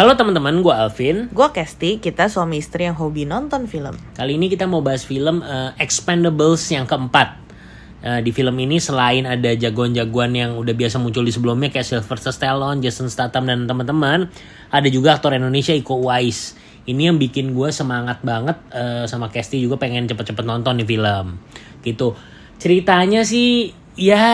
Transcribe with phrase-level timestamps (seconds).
[0.00, 1.28] Halo teman-teman, gue Alvin.
[1.28, 3.92] Gue Kesti, kita suami istri yang hobi nonton film.
[4.16, 7.36] Kali ini kita mau bahas film uh, Expendables yang keempat.
[8.00, 12.32] Uh, di film ini selain ada jagoan-jagoan yang udah biasa muncul di sebelumnya kayak Sylvester
[12.32, 14.32] Stallone, Jason Statham dan teman-teman,
[14.72, 16.56] ada juga aktor Indonesia Iko Uwais.
[16.88, 21.36] Ini yang bikin gue semangat banget uh, sama Kesti juga pengen cepet-cepet nonton nih film.
[21.84, 22.16] Gitu.
[22.56, 24.24] Ceritanya sih ya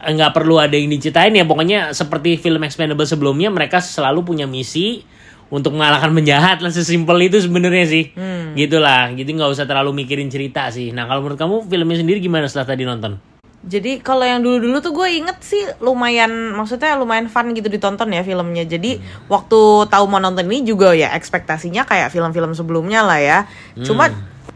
[0.00, 5.04] nggak perlu ada yang diceritain ya pokoknya seperti film Expendable sebelumnya mereka selalu punya misi
[5.52, 8.56] untuk mengalahkan penjahat lah sesimpel itu sebenarnya sih hmm.
[8.56, 12.48] gitulah gitu nggak usah terlalu mikirin cerita sih nah kalau menurut kamu filmnya sendiri gimana
[12.48, 13.20] setelah tadi nonton
[13.64, 18.20] jadi kalau yang dulu-dulu tuh gue inget sih lumayan maksudnya lumayan fun gitu ditonton ya
[18.20, 18.68] filmnya.
[18.68, 19.32] Jadi hmm.
[19.32, 23.38] waktu tahu mau nonton ini juga ya ekspektasinya kayak film-film sebelumnya lah ya.
[23.72, 23.80] Hmm.
[23.88, 24.12] Cuma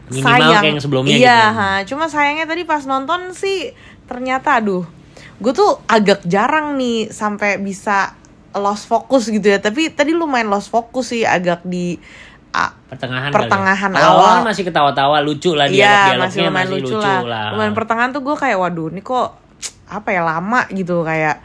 [0.08, 1.58] Minimal sayang kayak yang sebelumnya iya, gitu.
[1.60, 3.76] Ha, cuma sayangnya tadi pas nonton sih
[4.08, 4.88] ternyata aduh
[5.38, 8.16] gue tuh agak jarang nih sampai bisa
[8.56, 11.94] lost fokus gitu ya tapi tadi lumayan lost fokus sih agak di
[12.56, 14.02] uh, pertengahan pertengahan ya.
[14.08, 17.22] awal masih ketawa-tawa lucu lah dia iya, masih lumayan masih lucu, lucu lah.
[17.22, 19.28] lah lumayan pertengahan tuh gue kayak waduh ini kok
[19.88, 21.38] apa ya lama gitu kayak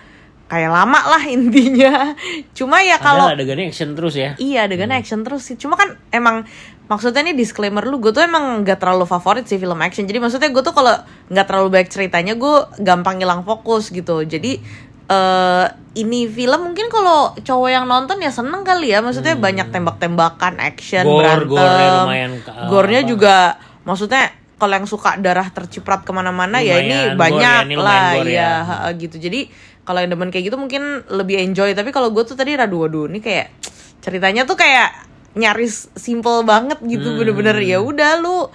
[0.54, 2.14] kayak lama lah intinya
[2.58, 5.04] cuma ya kalau adegannya action terus ya iya adegannya hmm.
[5.04, 6.46] action terus sih cuma kan emang
[6.94, 10.06] maksudnya ini disclaimer lu gue tuh emang gak terlalu favorit sih film action.
[10.06, 10.94] Jadi maksudnya gue tuh kalau
[11.34, 12.56] nggak terlalu baik ceritanya gue
[12.86, 14.22] gampang hilang fokus gitu.
[14.22, 14.62] Jadi
[15.10, 15.66] uh,
[15.98, 19.02] ini film mungkin kalau cowok yang nonton ya seneng kali ya.
[19.02, 19.42] Maksudnya hmm.
[19.42, 21.50] banyak tembak-tembakan action gore, berantem.
[21.50, 23.10] gore lumayan uh, gornya apa?
[23.10, 23.36] juga
[23.84, 24.24] maksudnya
[24.62, 28.52] kalau yang suka darah terciprat ke mana-mana ya ini banyak ya, ini lah ya, ya
[28.96, 29.18] gitu.
[29.18, 29.50] Jadi
[29.84, 31.74] kalau yang demen kayak gitu mungkin lebih enjoy.
[31.74, 33.52] Tapi kalau gue tuh tadi radu waduh ini kayak
[34.00, 37.18] ceritanya tuh kayak nyaris simple banget gitu hmm.
[37.20, 38.50] bener-bener ya udah lu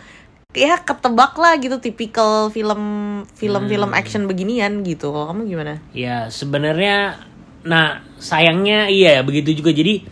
[0.56, 2.80] ya ketebak lah gitu tipikal film
[3.36, 3.70] film hmm.
[3.70, 7.20] film action beginian gitu kalau kamu gimana ya sebenarnya
[7.66, 10.06] nah sayangnya iya begitu juga jadi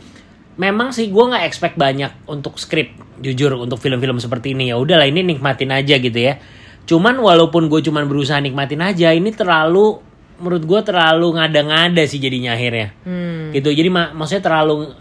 [0.61, 2.93] memang sih gue nggak expect banyak untuk skrip
[3.23, 6.37] jujur untuk film-film seperti ini ya udahlah ini nikmatin aja gitu ya
[6.87, 10.01] cuman walaupun gue cuman berusaha nikmatin aja ini terlalu
[10.37, 13.57] menurut gue terlalu ngada-ngada sih jadinya akhirnya hmm.
[13.57, 14.93] gitu jadi mak maksudnya terlalu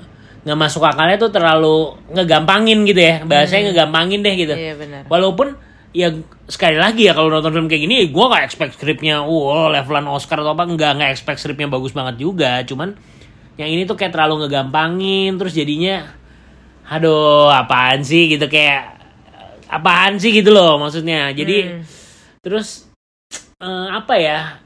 [0.45, 3.25] nggak masuk akalnya tuh terlalu ngegampangin gitu ya.
[3.25, 3.69] Bahasanya hmm.
[3.73, 4.53] ngegampangin deh gitu.
[4.53, 5.01] Iya, benar.
[5.09, 5.57] walaupun
[5.95, 6.13] ya
[6.45, 10.45] sekali lagi ya kalau nonton film kayak gini gue gak expect skripnya wow levelan Oscar
[10.45, 10.69] atau apa.
[10.69, 12.61] Nggak nggak expect skripnya bagus banget juga.
[12.61, 12.93] Cuman
[13.57, 16.05] yang ini tuh kayak terlalu ngegampangin terus jadinya
[16.85, 18.29] aduh apaan sih?
[18.29, 19.01] gitu kayak
[19.65, 20.29] apaan sih?
[20.29, 21.33] gitu loh maksudnya.
[21.33, 21.81] Jadi hmm.
[22.45, 22.85] terus
[23.65, 24.64] uh, apa ya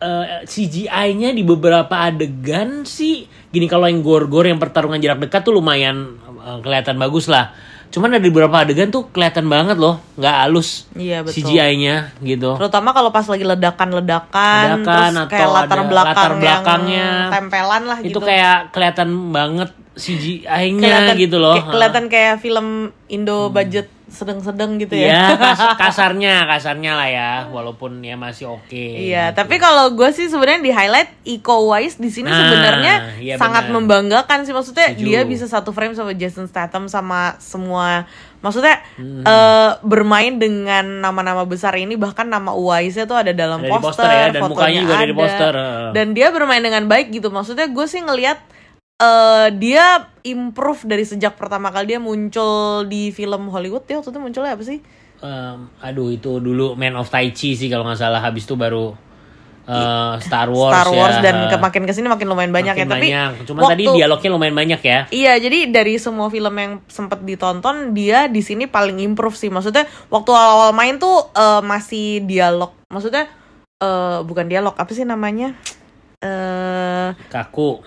[0.00, 5.44] uh, eh, CGI-nya di beberapa adegan sih gini kalau yang gor-gor yang pertarungan jarak dekat
[5.44, 7.52] tuh lumayan uh, kelihatan bagus lah.
[7.90, 12.54] Cuman ada di beberapa adegan tuh kelihatan banget loh, nggak halus iya, CGI-nya gitu.
[12.54, 18.14] Terutama kalau pas lagi ledakan-ledakan, terus atau kayak latar belakang latar belakangnya tempelan lah gitu.
[18.14, 21.58] Itu kayak kelihatan banget CGI-nya gitu loh.
[21.58, 25.06] Kelihatan kayak film Indo budget sedang-sedang gitu ya.
[25.08, 28.66] Iya, kas kasarnya, kasarnya lah ya, walaupun ya masih oke.
[28.66, 29.38] Okay, iya, gitu.
[29.40, 33.70] tapi kalau gue sih sebenarnya di highlight Iko Uwais di sini nah, sebenarnya iya sangat
[33.70, 33.76] bener.
[33.78, 35.04] membanggakan sih maksudnya Setuju.
[35.06, 38.08] dia bisa satu frame sama Jason Statham sama semua
[38.40, 39.22] maksudnya hmm.
[39.22, 44.08] uh, bermain dengan nama-nama besar ini bahkan nama Uwaisnya tuh ada dalam ada poster, poster
[44.08, 45.54] ya, dan mukanya juga ada di poster.
[45.92, 47.28] Dan dia bermain dengan baik gitu.
[47.28, 48.40] Maksudnya gue sih ngelihat
[49.00, 53.88] uh, dia improve dari sejak pertama kali dia muncul di film Hollywood.
[53.88, 54.84] Ya waktu itu munculnya apa sih?
[55.20, 58.20] Um, aduh itu dulu Man of Tai Chi sih kalau nggak salah.
[58.20, 58.92] Habis itu baru
[59.68, 61.24] uh, Star Wars Star Wars ya.
[61.24, 63.30] dan ke makin ke sini makin lumayan banyak makin ya tapi banyak.
[63.48, 64.98] Cuma waktu, tadi dialognya lumayan banyak ya.
[65.12, 69.52] Iya jadi dari semua film yang sempat ditonton dia di sini paling improve sih.
[69.52, 72.72] Maksudnya waktu awal-awal main tuh uh, masih dialog.
[72.88, 73.28] Maksudnya
[73.80, 75.56] uh, bukan dialog apa sih namanya?
[76.20, 77.80] Uh, kaku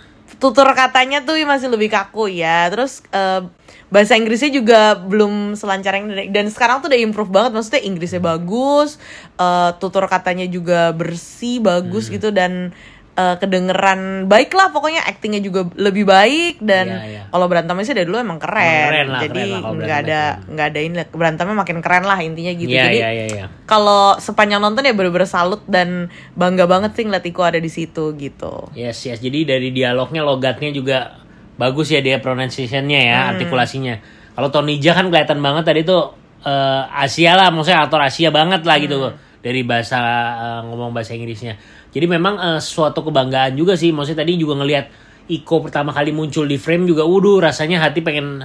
[0.44, 2.68] tutur katanya tuh masih lebih kaku ya.
[2.68, 3.48] Terus uh,
[3.88, 7.56] bahasa Inggrisnya juga belum selancar yang dan sekarang tuh udah improve banget.
[7.56, 9.00] Maksudnya Inggrisnya bagus
[9.40, 12.14] uh, tutur katanya juga bersih bagus hmm.
[12.20, 12.30] gitu.
[12.36, 12.76] Dan
[13.18, 17.26] uh, kedengeran baik lah pokoknya aktingnya juga lebih baik dan yeah, yeah.
[17.30, 20.96] kalau berantemnya sih dari dulu emang keren, keren lah, jadi nggak ada nggak ada ini
[21.14, 23.48] berantemnya makin keren lah intinya gitu yeah, jadi yeah, yeah, yeah.
[23.70, 28.14] kalau sepanjang nonton ya bener-bener salut dan bangga banget sih ngeliat Iko ada di situ
[28.18, 31.24] gitu yes yes jadi dari dialognya logatnya juga
[31.58, 33.30] bagus ya dia pronunciationnya ya hmm.
[33.38, 33.96] artikulasinya
[34.34, 38.66] kalau Tony Jaa kan kelihatan banget tadi tuh uh, Asia lah maksudnya aktor Asia banget
[38.66, 39.46] lah gitu hmm.
[39.46, 40.02] dari bahasa
[40.34, 41.62] uh, ngomong bahasa Inggrisnya
[41.94, 43.94] jadi memang uh, suatu kebanggaan juga sih.
[43.94, 44.90] Maksudnya tadi juga ngelihat
[45.24, 48.44] Iko pertama kali muncul di frame juga, wuduh rasanya hati pengen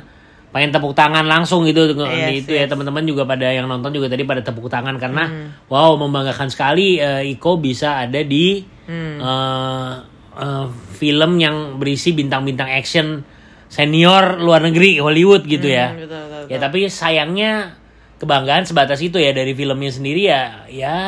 [0.48, 2.64] pengen tepuk tangan langsung gitu yes, itu ya, yes.
[2.64, 5.68] ya teman-teman juga pada yang nonton juga tadi pada tepuk tangan karena hmm.
[5.68, 9.20] wow membanggakan sekali uh, Iko bisa ada di hmm.
[9.20, 9.92] uh,
[10.32, 10.66] uh,
[10.96, 13.20] film yang berisi bintang-bintang action
[13.68, 15.92] senior luar negeri Hollywood gitu ya.
[15.92, 17.76] Hmm, betul, betul, Ya tapi sayangnya
[18.16, 20.98] kebanggaan sebatas itu ya dari filmnya sendiri ya ya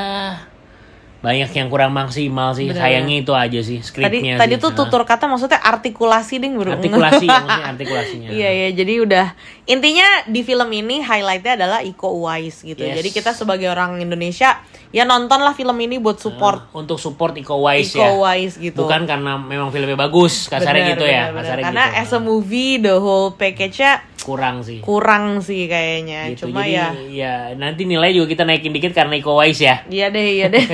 [1.20, 2.72] banyak yang kurang maksimal sih.
[2.72, 2.80] Bener.
[2.80, 4.64] Sayangnya itu aja sih Tadi skripnya tadi sih.
[4.64, 6.72] tuh tutur kata maksudnya artikulasi ding bro.
[6.72, 8.28] artikulasi ya, maksudnya artikulasinya.
[8.32, 9.26] Iya iya jadi udah
[9.68, 12.80] intinya di film ini highlightnya adalah Iko Uwais gitu.
[12.80, 12.96] Yes.
[12.96, 17.92] Jadi kita sebagai orang Indonesia ya nontonlah film ini buat support Untuk support Iko Uwais
[17.92, 18.10] Iko ya.
[18.16, 18.80] Uwais gitu.
[18.80, 21.22] Bukan karena memang filmnya bagus, kasarnya Bener, gitu ya.
[21.28, 21.36] bener.
[21.44, 22.00] Kasarnya Karena gitu.
[22.00, 24.78] as a movie the whole package-nya kurang sih.
[24.80, 26.30] kurang sih kayaknya.
[26.32, 26.48] Gitu.
[26.48, 29.82] Cuma Jadi, ya ya nanti nilai juga kita naikin dikit karena Iko Uwais ya.
[29.88, 30.64] Iya deh, iya deh.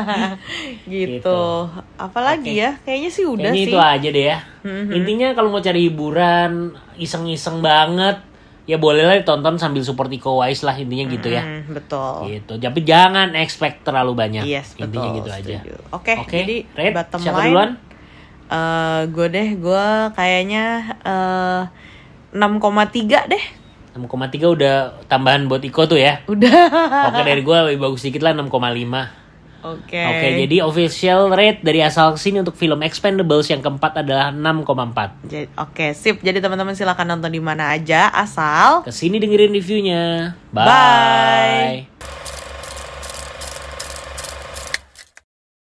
[0.88, 1.18] gitu.
[1.20, 1.40] Gitu.
[1.96, 2.62] Apalagi Oke.
[2.62, 2.70] ya?
[2.84, 3.72] Kayaknya sih udah Kayaknya sih.
[3.72, 4.38] itu aja deh ya.
[4.92, 8.20] Intinya kalau mau cari hiburan, iseng-iseng banget,
[8.68, 11.42] ya boleh lah tonton sambil support Iko Uwais lah intinya gitu ya.
[11.66, 12.30] Betul.
[12.38, 12.52] Gitu.
[12.60, 14.44] Tapi jangan expect terlalu banyak.
[14.46, 15.18] Yes, intinya betul.
[15.24, 15.58] gitu aja.
[15.58, 15.74] setuju.
[15.90, 17.70] Oke, Oke, jadi Red, bottom siapa line duluan?
[18.50, 19.86] eh gue deh, gue
[20.18, 20.64] kayaknya
[21.06, 21.62] eh
[22.32, 23.44] 6,3 deh.
[23.90, 24.06] 6,3
[24.46, 24.74] udah
[25.06, 26.22] tambahan buat Iko tuh ya.
[26.24, 26.50] Udah.
[27.10, 29.20] Oke dari gue lebih bagus dikit lah 6,5.
[29.60, 29.92] Oke.
[29.92, 35.20] Oke, jadi official rate dari asal ke sini untuk film Expendables yang keempat adalah 6,4.
[35.28, 36.24] Jadi- Oke, sip.
[36.24, 40.32] Jadi teman-teman silakan nonton di mana aja asal Ke sini dengerin reviewnya.
[40.48, 40.64] Bye.
[40.64, 42.39] Bye.